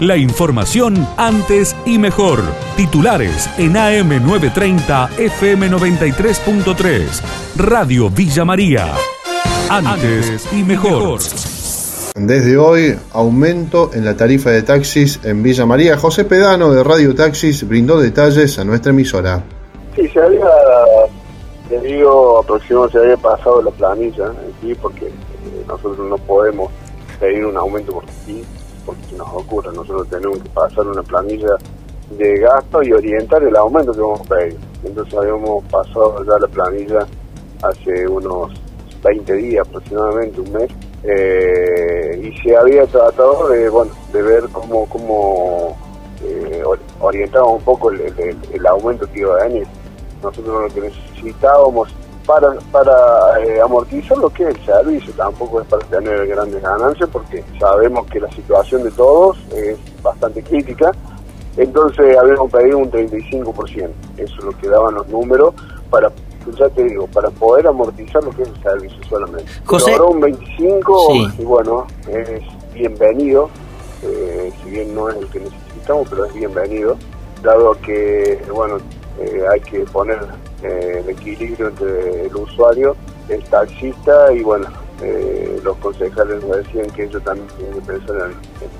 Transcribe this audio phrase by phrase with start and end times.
[0.00, 2.40] La información antes y mejor.
[2.76, 7.22] Titulares en AM930 FM93.3.
[7.56, 8.92] Radio Villa María.
[9.70, 11.20] Antes y mejor.
[12.16, 15.96] Desde hoy, aumento en la tarifa de taxis en Villa María.
[15.96, 19.44] José Pedano de Radio Taxis brindó detalles a nuestra emisora.
[19.94, 20.44] Sí, se había,
[21.68, 26.72] te digo, aproximadamente se había pasado la planilla aquí porque eh, nosotros no podemos
[27.20, 28.42] pedir un aumento por aquí,
[28.84, 31.56] porque si nos ocurre, nosotros tenemos que pasar una planilla
[32.10, 34.58] de gasto y orientar el aumento que vamos a pedir.
[34.84, 37.06] Entonces habíamos pasado ya la planilla
[37.62, 38.52] hace unos
[39.02, 40.70] 20 días aproximadamente, un mes,
[41.04, 45.76] eh, y se había tratado de, bueno, de ver cómo, cómo
[46.24, 46.62] eh,
[47.00, 49.66] orientaba un poco el, aumento que iba a venir.
[50.22, 51.90] Nosotros lo que necesitábamos
[52.26, 57.08] para, para eh, amortizar lo que es el servicio, tampoco es para tener grandes ganancias,
[57.12, 60.90] porque sabemos que la situación de todos es bastante crítica.
[61.56, 65.54] Entonces habíamos pedido un 35%, eso es lo que daban los números
[65.88, 66.10] para
[66.52, 69.50] ya te digo, para poder amortizar lo que es el servicio solamente.
[69.64, 69.92] José.
[69.92, 72.42] ahora un 25, y bueno, es
[72.74, 73.48] bienvenido,
[74.02, 76.96] eh, si bien no es el que necesitamos, pero es bienvenido,
[77.42, 78.78] dado que, bueno,
[79.20, 80.18] eh, hay que poner
[80.64, 82.96] eh, el equilibrio entre el usuario,
[83.28, 84.66] el taxista y, bueno,
[85.62, 88.30] los concejales nos decían que ellos también tienen que pensar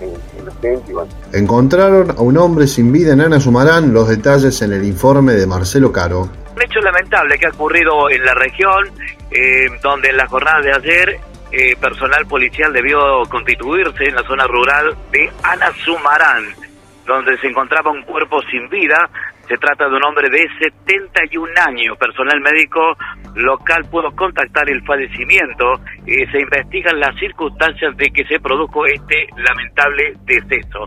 [0.00, 0.82] en, la gente.
[0.88, 1.10] Y bueno.
[1.32, 5.46] Encontraron a un hombre sin vida en Ana Sumarán, los detalles en el informe de
[5.46, 6.28] Marcelo Caro.
[6.54, 8.88] Un hecho lamentable que ha ocurrido en la región,
[9.30, 11.20] eh, donde en la jornada de ayer
[11.52, 16.44] eh, personal policial debió constituirse en la zona rural de Ana Sumarán,
[17.06, 19.08] donde se encontraba un cuerpo sin vida.
[19.48, 21.96] Se trata de un hombre de 71 años.
[21.98, 22.80] Personal médico
[23.36, 25.74] local pudo contactar el fallecimiento.
[26.04, 30.84] Eh, se investigan las circunstancias de que se produjo este lamentable deceso.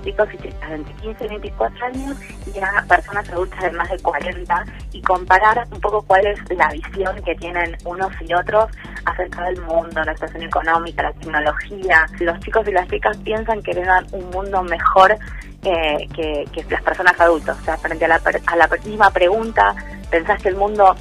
[0.02, 2.16] chicos y chicas de entre 15 y 24 años
[2.46, 6.68] y a personas adultas de más de 40 y comparar un poco cuál es la
[6.68, 8.66] visión que tienen unos y otros
[9.04, 12.06] acerca del mundo, la situación económica, la tecnología.
[12.20, 15.16] Los chicos y las chicas piensan que heredan un mundo mejor
[15.62, 17.58] eh, que, las personas adultas.
[17.60, 19.74] O sea, frente a la, a la misma pregunta,
[20.10, 20.94] ¿pensás que el mundo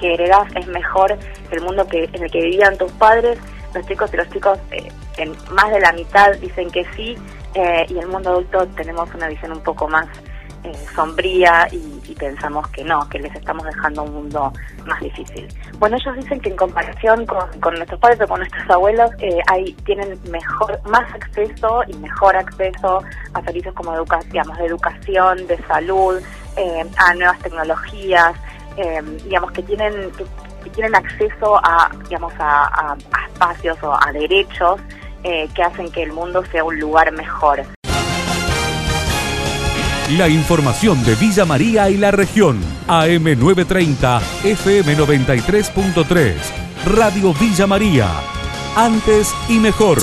[0.00, 1.16] que heredás es mejor
[1.48, 3.38] que el mundo que en el que vivían tus padres.
[3.74, 7.16] Los chicos y los chicos, eh, en más de la mitad dicen que sí,
[7.54, 10.06] eh, y el mundo adulto tenemos una visión un poco más
[10.64, 14.52] eh, sombría y, pensamos que no, que les estamos dejando un mundo
[14.84, 15.48] más difícil.
[15.78, 19.10] Bueno, ellos dicen que en comparación con, nuestros padres o con nuestros abuelos,
[19.46, 23.02] hay, tienen mejor, más acceso y mejor acceso
[23.32, 26.20] a servicios como educa de educación, de salud,
[26.98, 28.34] a nuevas tecnologías,
[28.76, 32.96] Em, digamos, que tienen, que, tienen acceso a, digamos, a,
[33.32, 34.80] espacios o a derechos
[35.24, 37.64] eh, que hacen que el mundo sea un lugar mejor.
[40.16, 42.60] La información de Villa María y la región.
[42.88, 46.34] AM930, FM93.3.
[46.86, 48.08] Radio Villa María.
[48.74, 49.98] Antes y mejor.